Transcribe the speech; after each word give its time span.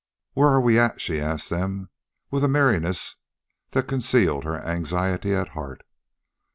"Where 0.33 0.49
are 0.49 0.61
we 0.61 0.79
at?" 0.79 0.99
she 0.99 1.21
asked 1.21 1.51
them, 1.51 1.91
with 2.31 2.43
a 2.43 2.47
merriness 2.47 3.17
that 3.69 3.87
concealed 3.87 4.45
her 4.45 4.59
anxiety 4.59 5.35
at 5.35 5.49
heart. 5.49 5.83